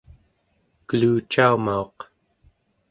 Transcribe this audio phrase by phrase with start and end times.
[0.87, 1.97] kelucaumauq